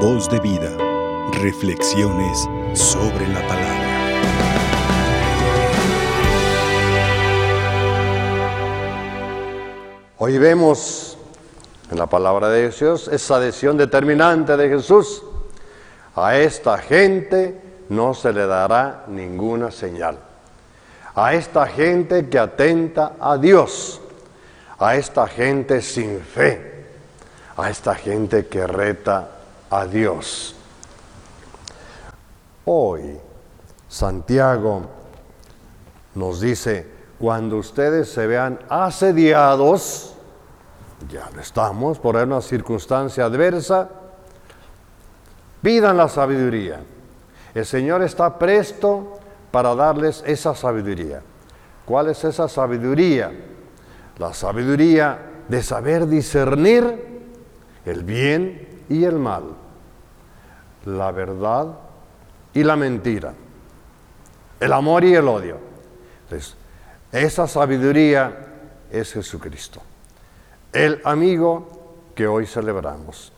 [0.00, 0.76] Voz de vida.
[1.40, 3.86] Reflexiones sobre la palabra.
[10.18, 11.16] Hoy vemos
[11.90, 15.22] en la palabra de Dios esa decisión determinante de Jesús.
[16.14, 17.58] A esta gente
[17.88, 20.18] no se le dará ninguna señal.
[21.14, 24.02] A esta gente que atenta a Dios.
[24.78, 26.84] A esta gente sin fe.
[27.56, 29.30] A esta gente que reta
[29.70, 30.54] a Dios.
[32.64, 33.18] Hoy
[33.88, 34.82] Santiago
[36.14, 36.86] nos dice,
[37.18, 40.14] cuando ustedes se vean asediados,
[41.08, 43.88] ya lo estamos, por una circunstancia adversa,
[45.62, 46.80] pidan la sabiduría.
[47.54, 49.18] El Señor está presto
[49.50, 51.22] para darles esa sabiduría.
[51.86, 53.32] ¿Cuál es esa sabiduría?
[54.18, 57.22] La sabiduría de saber discernir
[57.84, 59.44] el bien y el mal,
[60.84, 61.66] la verdad
[62.54, 63.34] y la mentira,
[64.60, 65.58] el amor y el odio.
[66.24, 66.56] Entonces,
[67.12, 68.46] esa sabiduría
[68.90, 69.80] es Jesucristo,
[70.72, 71.68] el amigo
[72.14, 73.32] que hoy celebramos,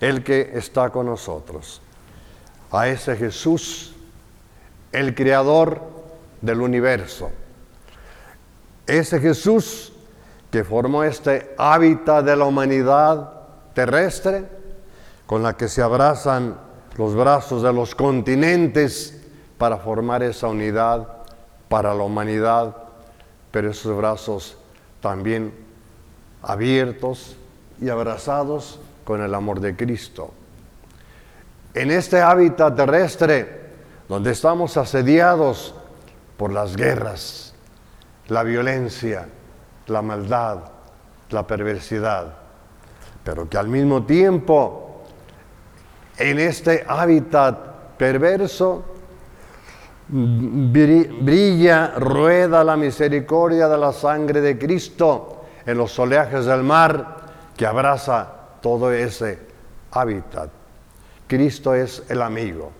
[0.00, 1.80] el que está con nosotros.
[2.70, 3.94] A ese Jesús,
[4.92, 5.80] el creador
[6.40, 7.30] del universo.
[8.86, 9.92] Ese Jesús
[10.50, 13.32] que formó este hábitat de la humanidad
[13.74, 14.44] terrestre,
[15.28, 16.56] con la que se abrazan
[16.96, 19.20] los brazos de los continentes
[19.58, 21.06] para formar esa unidad
[21.68, 22.74] para la humanidad,
[23.50, 24.56] pero esos brazos
[25.02, 25.52] también
[26.42, 27.36] abiertos
[27.78, 30.32] y abrazados con el amor de Cristo.
[31.74, 33.68] En este hábitat terrestre,
[34.08, 35.74] donde estamos asediados
[36.38, 37.52] por las guerras,
[38.28, 39.28] la violencia,
[39.88, 40.60] la maldad,
[41.28, 42.34] la perversidad,
[43.22, 44.87] pero que al mismo tiempo
[46.18, 48.84] en este hábitat perverso
[50.08, 57.16] brilla, rueda la misericordia de la sangre de Cristo en los oleajes del mar
[57.56, 58.26] que abraza
[58.62, 59.38] todo ese
[59.90, 60.50] hábitat.
[61.26, 62.72] Cristo es el amigo.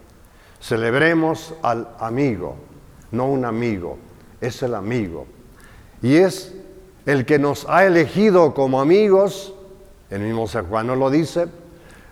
[0.61, 2.57] Celebremos al amigo,
[3.13, 3.99] no un amigo,
[4.41, 5.27] es el amigo.
[6.01, 6.55] Y es
[7.05, 9.55] el que nos ha elegido como amigos,
[10.11, 11.49] el mismo San Juan lo dice,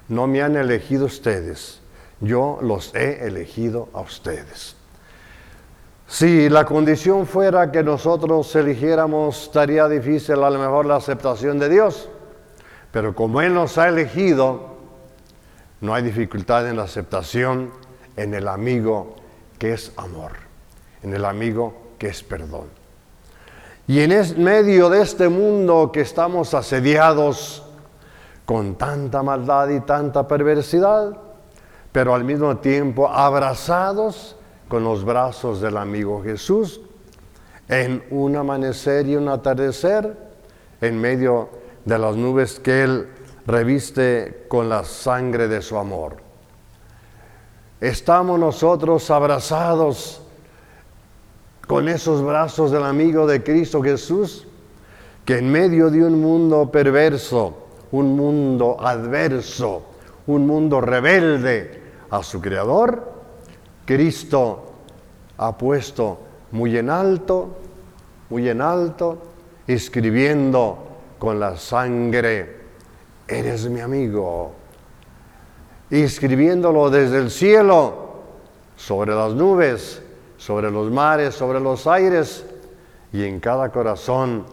[0.09, 1.81] no me han elegido ustedes,
[2.21, 4.77] yo los he elegido a ustedes.
[6.09, 11.69] Si la condición fuera que nosotros eligiéramos, estaría difícil a lo mejor la aceptación de
[11.69, 12.09] Dios.
[12.93, 14.77] Pero como Él nos ha elegido,
[15.81, 17.73] no hay dificultad en la aceptación
[18.17, 19.17] en el amigo
[19.59, 20.33] que es amor,
[21.03, 22.69] en el amigo que es perdón.
[23.89, 27.66] Y en medio de este mundo que estamos asediados
[28.47, 31.19] con tanta maldad y tanta perversidad,
[31.93, 34.37] pero al mismo tiempo abrazados
[34.69, 36.81] con los brazos del amigo Jesús
[37.69, 40.17] en un amanecer y un atardecer
[40.81, 41.49] en medio
[41.85, 43.09] de las nubes que Él
[43.47, 46.17] reviste con la sangre de su amor.
[47.81, 50.23] Estamos nosotros abrazados
[51.67, 54.47] con esos brazos del amigo de Cristo Jesús,
[55.25, 57.66] que en medio de un mundo perverso,
[57.97, 59.83] un mundo adverso,
[60.27, 63.13] un mundo rebelde a su Creador,
[63.85, 64.73] Cristo
[65.39, 66.19] ha puesto
[66.53, 67.57] muy en alto,
[68.29, 69.19] muy en alto,
[69.67, 70.87] escribiendo
[71.19, 72.61] con la sangre,
[73.27, 74.53] eres mi amigo,
[75.91, 78.05] escribiéndolo desde el cielo,
[78.77, 80.03] sobre las nubes,
[80.37, 82.45] sobre los mares, sobre los aires,
[83.13, 84.45] y en cada corazón,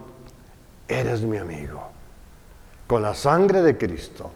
[0.87, 1.81] eres mi amigo,
[2.93, 4.29] con la sangre de Cristo,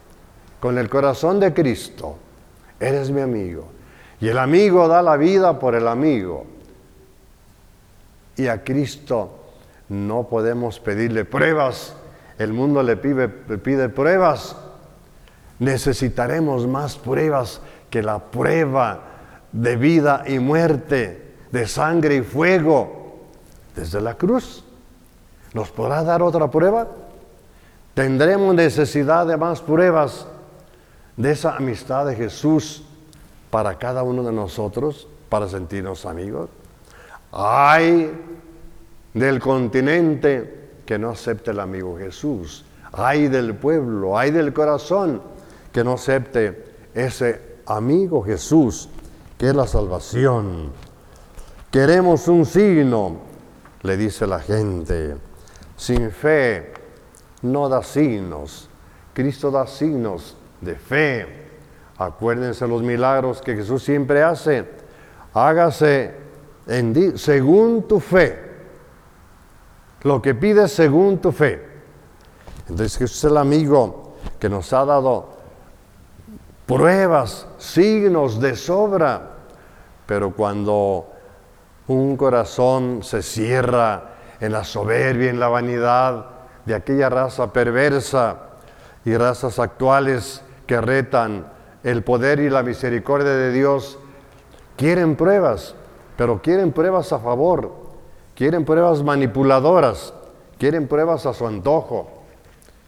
[0.58, 2.16] con el corazón de Cristo,
[2.80, 3.68] eres mi amigo.
[4.20, 6.44] Y el amigo da la vida por el amigo.
[8.34, 9.30] Y a Cristo
[9.88, 11.94] no podemos pedirle pruebas.
[12.36, 14.56] El mundo le pide, pide pruebas.
[15.60, 17.60] Necesitaremos más pruebas
[17.90, 19.02] que la prueba
[19.52, 23.20] de vida y muerte, de sangre y fuego
[23.76, 24.64] desde la cruz.
[25.54, 26.88] ¿Nos podrá dar otra prueba?
[27.98, 30.24] Tendremos necesidad de más pruebas
[31.16, 32.84] de esa amistad de Jesús
[33.50, 36.48] para cada uno de nosotros para sentirnos amigos.
[37.32, 38.12] Hay
[39.12, 42.64] del continente que no acepte el amigo Jesús.
[42.92, 45.20] Hay del pueblo, hay del corazón
[45.72, 48.88] que no acepte ese amigo Jesús,
[49.36, 50.70] que es la salvación.
[51.72, 53.16] Queremos un signo,
[53.82, 55.16] le dice la gente.
[55.76, 56.78] Sin fe
[57.42, 58.68] no da signos.
[59.14, 61.48] Cristo da signos de fe
[61.98, 64.64] Acuérdense los milagros que Jesús siempre hace.
[65.34, 66.14] Hágase
[66.68, 68.38] en según tu fe.
[70.02, 71.60] Lo que pides según tu fe.
[72.68, 75.30] Entonces Jesús es el amigo que nos ha dado
[76.66, 79.30] pruebas, signos de sobra.
[80.06, 81.08] Pero cuando
[81.88, 86.26] un corazón se cierra en la soberbia, en la vanidad
[86.68, 88.36] de aquella raza perversa
[89.04, 91.50] y razas actuales que retan
[91.82, 93.98] el poder y la misericordia de Dios,
[94.76, 95.74] quieren pruebas,
[96.18, 97.72] pero quieren pruebas a favor,
[98.34, 100.12] quieren pruebas manipuladoras,
[100.58, 102.10] quieren pruebas a su antojo.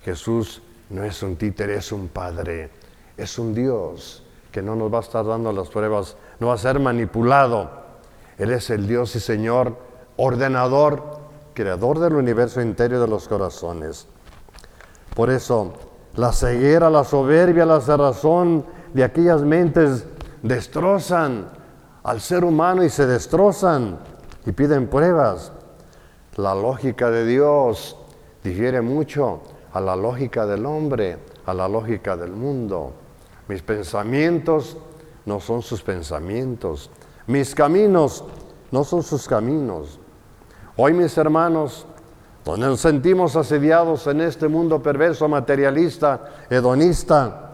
[0.05, 0.61] Jesús
[0.91, 2.69] no es un títere, es un Padre,
[3.17, 4.23] es un Dios
[4.53, 7.71] que no nos va a estar dando las pruebas, no va a ser manipulado.
[8.37, 9.79] Él es el Dios y Señor,
[10.19, 11.20] ordenador,
[11.55, 14.07] creador del universo interior de los corazones.
[15.15, 15.73] Por eso,
[16.17, 18.65] la ceguera, la soberbia, la cerrazón
[18.95, 20.05] de aquellas mentes
[20.43, 21.49] destrozan
[22.03, 23.99] al ser humano y se destrozan
[24.47, 25.53] y piden pruebas.
[26.37, 27.97] La lógica de Dios
[28.43, 29.43] difiere mucho
[29.73, 32.93] a la lógica del hombre, a la lógica del mundo.
[33.49, 34.77] Mis pensamientos
[35.27, 36.91] no son sus pensamientos.
[37.27, 38.25] Mis caminos
[38.71, 40.00] no son sus caminos.
[40.77, 41.87] Hoy, mis hermanos,
[42.45, 47.53] donde nos sentimos asediados en este mundo perverso, materialista, hedonista,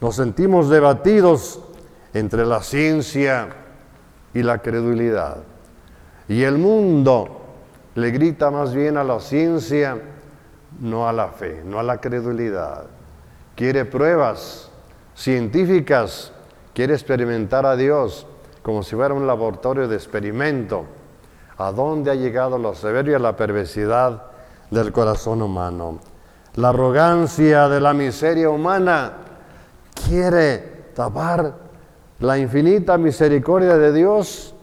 [0.00, 1.60] nos sentimos debatidos
[2.14, 3.48] entre la ciencia
[4.32, 5.38] y la credulidad.
[6.28, 7.42] Y el mundo
[7.94, 10.00] le grita más bien a la ciencia,
[10.80, 12.84] no a la fe, no a la credulidad.
[13.54, 14.70] Quiere pruebas
[15.14, 16.32] científicas,
[16.74, 18.26] quiere experimentar a Dios
[18.62, 20.84] como si fuera un laboratorio de experimento
[21.58, 24.22] a dónde ha llegado la soberbia y la perversidad
[24.70, 25.98] del corazón humano.
[26.56, 29.12] La arrogancia de la miseria humana
[30.06, 31.54] quiere tapar
[32.18, 34.54] la infinita misericordia de Dios,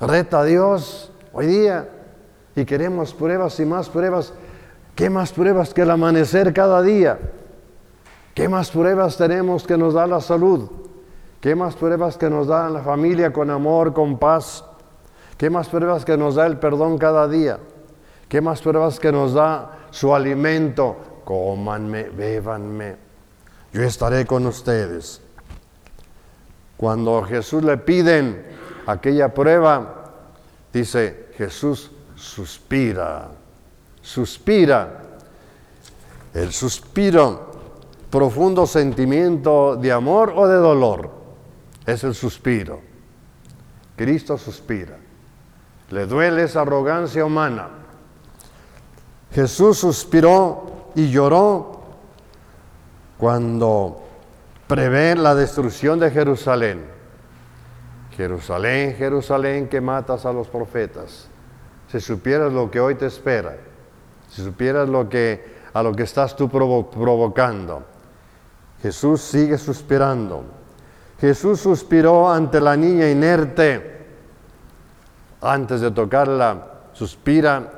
[0.00, 1.88] reta a Dios hoy día
[2.56, 4.32] y queremos pruebas y más pruebas.
[4.94, 7.18] ¿Qué más pruebas que el amanecer cada día?
[8.34, 10.68] ¿Qué más pruebas tenemos que nos da la salud?
[11.40, 14.64] ¿Qué más pruebas que nos da la familia con amor, con paz?
[15.40, 17.58] ¿Qué más pruebas que nos da el perdón cada día?
[18.28, 21.22] ¿Qué más pruebas que nos da su alimento?
[21.24, 22.96] Cómanme, bébanme.
[23.72, 25.22] Yo estaré con ustedes.
[26.76, 28.48] Cuando Jesús le piden
[28.84, 30.12] aquella prueba,
[30.74, 33.30] dice Jesús suspira,
[34.02, 35.04] suspira.
[36.34, 37.50] El suspiro,
[38.10, 41.10] profundo sentimiento de amor o de dolor,
[41.86, 42.82] es el suspiro.
[43.96, 44.98] Cristo suspira.
[45.90, 47.68] Le duele esa arrogancia humana.
[49.32, 51.80] Jesús suspiró y lloró
[53.18, 54.00] cuando
[54.66, 56.84] prevé la destrucción de Jerusalén.
[58.16, 61.28] Jerusalén, Jerusalén, que matas a los profetas.
[61.90, 63.56] Si supieras lo que hoy te espera,
[64.28, 67.82] si supieras lo que, a lo que estás tú provocando.
[68.80, 70.44] Jesús sigue suspirando.
[71.20, 73.99] Jesús suspiró ante la niña inerte
[75.40, 77.70] antes de tocarla, suspira,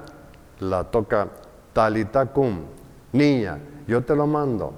[0.60, 1.28] la toca
[1.72, 2.60] talitacum.
[3.12, 4.72] Niña, yo te lo mando.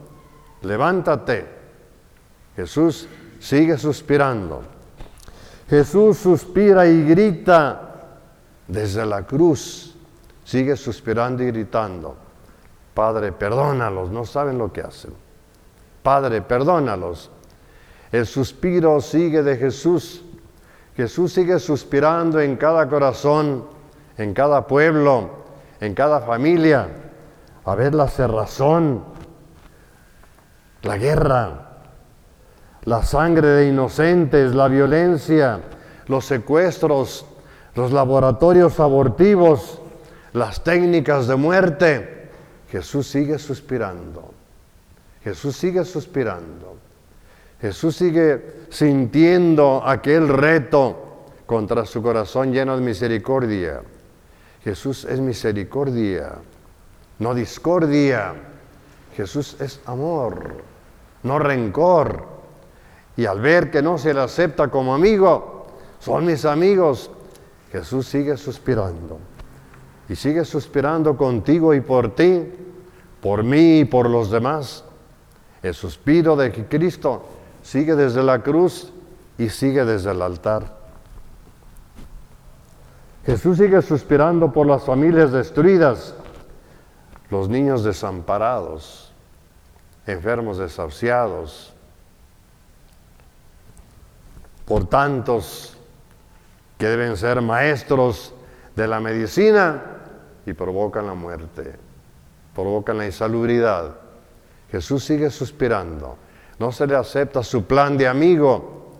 [0.62, 1.46] Levántate.
[2.56, 4.62] Jesús sigue suspirando.
[5.68, 7.80] Jesús suspira y grita
[8.66, 9.96] desde la cruz.
[10.44, 12.16] Sigue suspirando y gritando.
[12.92, 15.12] Padre, perdónalos, no saben lo que hacen.
[16.02, 17.30] Padre, perdónalos.
[18.12, 20.22] El suspiro sigue de Jesús
[20.96, 23.64] Jesús sigue suspirando en cada corazón,
[24.16, 25.30] en cada pueblo,
[25.80, 26.88] en cada familia,
[27.64, 29.02] a ver la cerrazón,
[30.82, 31.64] la guerra,
[32.84, 35.60] la sangre de inocentes, la violencia,
[36.06, 37.26] los secuestros,
[37.74, 39.80] los laboratorios abortivos,
[40.32, 42.30] las técnicas de muerte.
[42.70, 44.32] Jesús sigue suspirando.
[45.22, 46.76] Jesús sigue suspirando.
[47.64, 53.80] Jesús sigue sintiendo aquel reto contra su corazón lleno de misericordia.
[54.62, 56.34] Jesús es misericordia,
[57.20, 58.34] no discordia.
[59.16, 60.56] Jesús es amor,
[61.22, 62.26] no rencor.
[63.16, 65.68] Y al ver que no se le acepta como amigo,
[66.00, 67.10] son mis amigos,
[67.72, 69.18] Jesús sigue suspirando.
[70.10, 72.42] Y sigue suspirando contigo y por ti,
[73.22, 74.84] por mí y por los demás.
[75.62, 77.24] El suspiro de Cristo
[77.64, 78.92] sigue desde la cruz
[79.38, 80.76] y sigue desde el altar.
[83.24, 86.14] Jesús sigue suspirando por las familias destruidas,
[87.30, 89.12] los niños desamparados,
[90.06, 91.72] enfermos desahuciados,
[94.66, 95.76] por tantos
[96.76, 98.34] que deben ser maestros
[98.76, 99.82] de la medicina
[100.44, 101.76] y provocan la muerte,
[102.54, 103.94] provocan la insalubridad.
[104.70, 106.18] Jesús sigue suspirando.
[106.58, 108.92] No se le acepta su plan de amigo,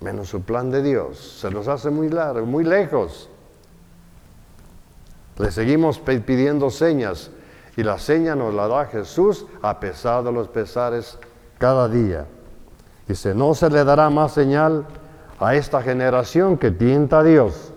[0.00, 1.38] menos su plan de Dios.
[1.40, 3.28] Se los hace muy largo, muy lejos.
[5.38, 7.30] Le seguimos pidiendo señas
[7.76, 11.18] y la seña nos la da Jesús a pesar de los pesares
[11.58, 12.26] cada día.
[13.08, 14.86] Dice, no se le dará más señal
[15.40, 17.72] a esta generación que tienta a Dios.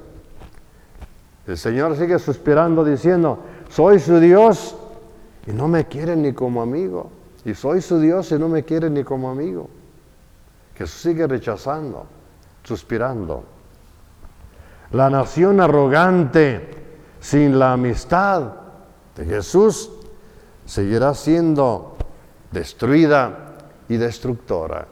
[1.47, 3.39] El Señor sigue suspirando diciendo,
[3.69, 4.75] soy su Dios
[5.45, 7.09] y no me quieren ni como amigo.
[7.47, 9.69] Y soy su Dios y no me quieren ni como amigo.
[10.75, 12.05] Jesús sigue rechazando,
[12.61, 13.45] suspirando.
[14.91, 16.69] La nación arrogante,
[17.21, 18.51] sin la amistad
[19.15, 19.89] de Jesús,
[20.65, 21.95] seguirá siendo
[22.51, 23.53] destruida
[23.87, 24.85] y destructora.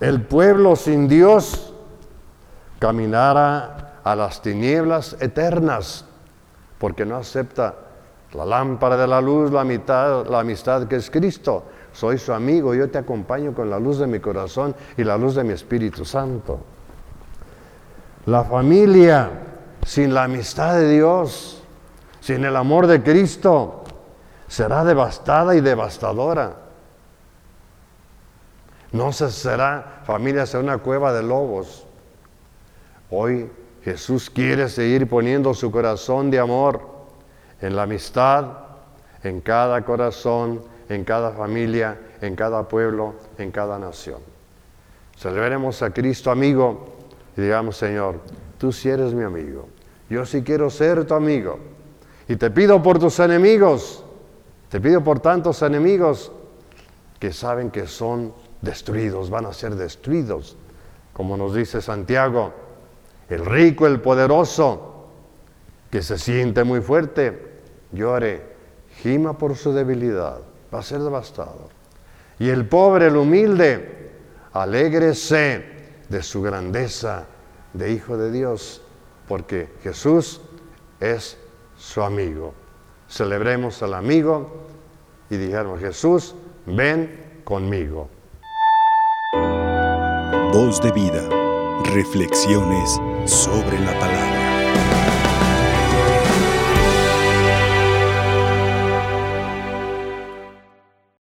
[0.00, 1.74] El pueblo sin Dios
[2.78, 6.06] caminará a las tinieblas eternas
[6.78, 7.74] porque no acepta
[8.36, 11.64] la lámpara de la luz, la, la amistad que es Cristo.
[11.92, 15.34] Soy su amigo, yo te acompaño con la luz de mi corazón y la luz
[15.34, 16.60] de mi Espíritu Santo.
[18.26, 19.30] La familia
[19.86, 21.62] sin la amistad de Dios,
[22.20, 23.84] sin el amor de Cristo,
[24.48, 26.56] será devastada y devastadora.
[28.92, 31.86] No se será familia, será una cueva de lobos.
[33.10, 33.50] Hoy
[33.82, 36.95] Jesús quiere seguir poniendo su corazón de amor
[37.60, 38.46] en la amistad,
[39.22, 44.20] en cada corazón, en cada familia, en cada pueblo, en cada nación.
[45.16, 46.94] Celebremos a Cristo amigo
[47.36, 48.20] y digamos, Señor,
[48.58, 49.68] tú sí eres mi amigo.
[50.08, 51.58] Yo sí quiero ser tu amigo.
[52.28, 54.04] Y te pido por tus enemigos.
[54.68, 56.32] Te pido por tantos enemigos
[57.18, 60.56] que saben que son destruidos, van a ser destruidos.
[61.12, 62.52] Como nos dice Santiago,
[63.28, 64.95] el rico, el poderoso,
[65.96, 67.40] que se siente muy fuerte,
[67.90, 68.42] llore,
[69.02, 70.40] gima por su debilidad,
[70.72, 71.70] va a ser devastado.
[72.38, 74.10] Y el pobre, el humilde,
[74.52, 75.64] alégrese
[76.10, 77.24] de su grandeza
[77.72, 78.82] de Hijo de Dios,
[79.26, 80.42] porque Jesús
[81.00, 81.38] es
[81.78, 82.52] su amigo.
[83.08, 84.66] Celebremos al amigo
[85.30, 86.34] y dijéramos, Jesús,
[86.66, 88.10] ven conmigo.
[90.52, 91.26] Voz de vida.
[91.84, 95.15] Reflexiones sobre la palabra.